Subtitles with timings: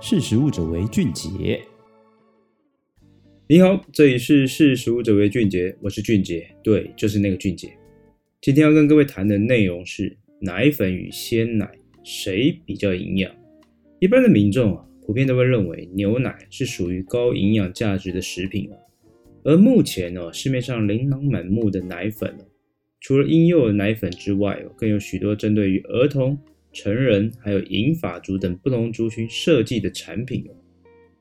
[0.00, 1.60] 识食物者为俊杰。
[3.48, 7.68] 你好，这里是识食物者为俊杰，我是俊杰，对，就是那个俊杰。
[8.40, 11.68] 今天要跟各位谈的内容是奶粉与鲜奶
[12.04, 13.30] 谁比较营养？
[13.98, 18.78] 一般的民众啊，普遍都会认为牛奶是属于高营养价值的食品啊。
[19.42, 22.32] 而目前呢，市面上琳琅满目的奶粉，
[23.00, 26.38] 除了婴幼儿奶粉之外，更有许多针对于儿童。
[26.78, 30.46] 成人还有银发族等不同族群设计的产品，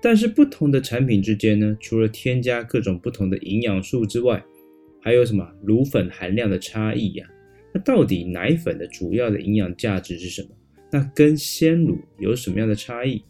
[0.00, 4.42] 但是不同的产品之间呢，除了添加各种不同的营养素之外，
[5.02, 7.26] 还有什么乳粉含量的差异呀？
[7.74, 10.48] 那到底奶粉的主要的营养价值是什么？
[10.90, 13.22] 那跟鲜乳有什么样的差异？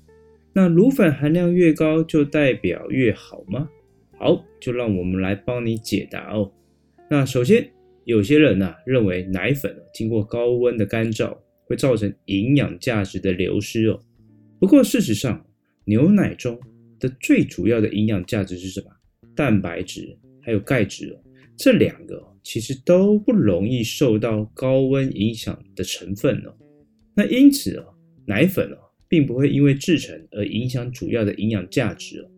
[0.53, 3.69] 那乳粉含量越高就代表越好吗？
[4.17, 6.53] 好，就让我们来帮你解答哦。
[7.11, 7.69] 那首先，
[8.05, 11.37] 有些人呢认为奶粉经过高温的干燥。
[11.73, 13.99] 会造成营养价值的流失哦。
[14.61, 15.43] 不过事实上，
[15.87, 16.61] 牛奶中
[17.01, 18.87] 的最主要的营养价值是什么？
[19.35, 21.25] 蛋白质还有钙质哦，
[21.57, 26.55] 这两个其实都不容易受到高温影响的成分哦。
[27.15, 27.87] 那因此哦，
[28.27, 28.77] 奶粉哦，
[29.09, 32.31] 并不会因为制成而影响主要的营养价值哦。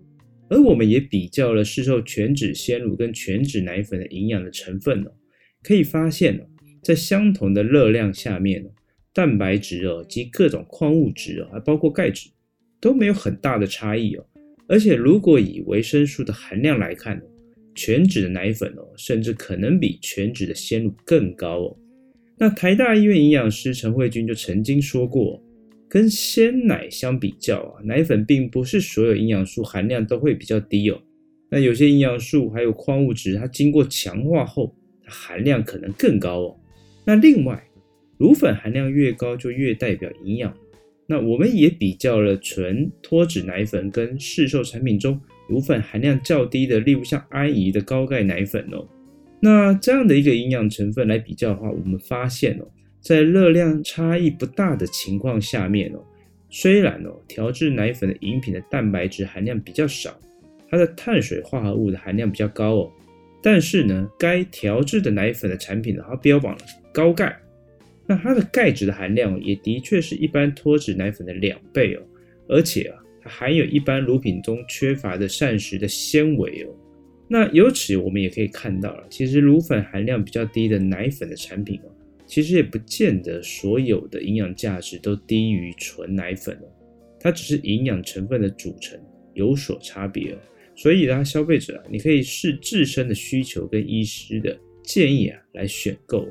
[0.49, 5.13] 而我们也比较了市售全脂鲜乳跟全脂奶粉的营养的成分哦，
[5.61, 6.47] 可以发现哦，
[6.81, 8.71] 在相同的热量下面哦。
[9.15, 12.29] 蛋白质哦及各种矿物质哦，还包括钙质，
[12.81, 14.27] 都没有很大的差异哦。
[14.67, 17.23] 而且如果以维生素的含量来看，
[17.75, 21.77] 全脂的奶粉哦，甚至可能比全脂的鲜乳更高哦。
[22.37, 25.41] 那台大医院营养师陈慧君就曾经说过，
[25.89, 31.01] 跟鲜奶相比较啊，奶粉并不是所有营养素含量都会比较低哦。
[31.51, 34.75] 那有些营养素还有矿物质，它经过强化后，
[35.07, 36.61] 含量可能更高哦。
[37.05, 37.63] 那另外，
[38.19, 40.55] 乳粉含量越高，就越代表营养。
[41.07, 48.87] 那我们也比较了纯脱脂奶粉跟市售产品中乳粉含量较低的，例如像安怡的高钙奶粉哦。
[49.41, 52.67] 那这样的一个营养成分来比较的话，我们发现哦，
[53.03, 56.03] 在热量差异不大的情况下面哦，
[56.49, 60.19] 虽然哦调制奶粉的饮品的蛋白质含量比较少，
[60.71, 62.93] 它的碳水化合物的含量比较高哦，
[63.43, 66.59] 但是呢，该调制的奶粉的产品呢，它标榜了
[66.91, 67.39] 高钙。
[68.07, 72.03] 那它的钙质的含量也的确是一般脱脂奶粉的两倍哦，
[72.49, 76.69] 而且啊，它含有一般乳品中缺乏的膳食的纤维哦。
[77.27, 81.91] 那由此我们也可以看到了，其实乳粉含量比较低的奶粉的产品哦，
[82.27, 86.69] 其实也不见得所有的营养价值都低于纯奶粉哦，
[87.19, 89.01] 它只是营养成分的组成
[89.33, 90.39] 有所差别哦。
[90.77, 96.29] 所以呢，消费者啊，你可以视自身的需求跟医师的建议啊来选购。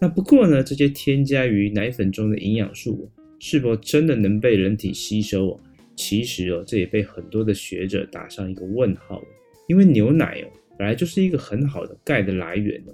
[0.00, 5.60] 那不过呢，这些添加于奶粉中的营养素是否真的能被人体吸收？
[5.94, 9.22] 其实哦，这也被很多的学者打上一个问号。
[9.68, 12.92] 因为牛奶哦，本来就是一个很好的钙的来源哦。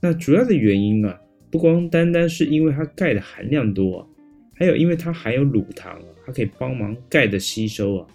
[0.00, 1.20] 那主要的原因啊，
[1.50, 4.06] 不光单单是因为它钙的含量多啊，
[4.54, 8.06] 还有因为它含有乳糖啊，它可以帮忙钙的吸收啊。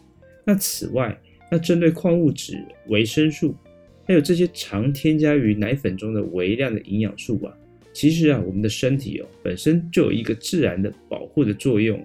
[0.45, 1.15] 那此外，
[1.51, 2.57] 那针对矿物质、
[2.87, 3.53] 维生素，
[4.05, 7.53] 还有这些常添加于奶粉中的微量的营养素啊。
[7.99, 12.01] 其实啊，我们的身体哦，本身就有一个自然的保护的作用。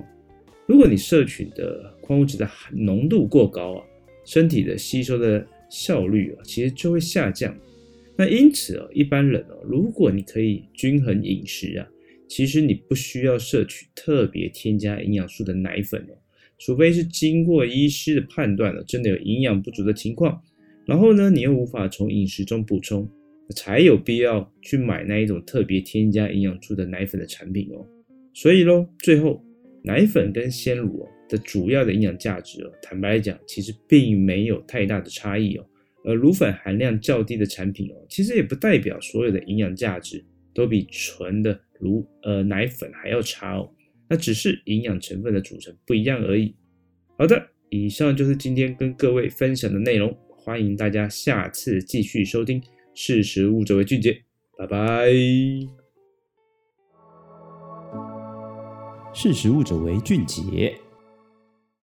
[0.67, 3.87] 如果你摄取的矿物质的浓度过高啊，
[4.25, 7.57] 身体的吸收的效率啊，其实就会下降。
[8.17, 11.87] 那因此啊，一般人哦，如果你可以均衡饮食啊，
[12.27, 16.19] 其实你不需要摄取特别添加营养素的奶粉哦，
[16.59, 20.43] 除非是经过医师的判断了，真的有营养不足的情况，
[20.87, 23.09] 然后呢，你又无法从饮食中补充。
[23.55, 27.87] 才有必要去买那一种特别添加营养素的奶粉的产品哦。
[28.33, 29.45] 所以喽，最后
[29.83, 35.67] 奶粉跟鲜乳哦的主要的营养价值哦，坦白来讲，其实并没有太大的差异哦。
[36.05, 40.23] 而乳粉含量较低的产品哦，其实也不代表所有的营养价值
[40.53, 43.71] 都比纯的乳呃奶粉还要差哦。
[44.09, 46.55] 那只是营养成分的组成不一样而已。
[47.17, 52.63] 好的，以上就是今天跟各位分享的内容，欢迎大家下次继续收听。
[52.95, 54.25] 识时务者为俊杰，
[54.57, 55.11] 拜拜。
[59.13, 60.79] 识时务者为俊杰。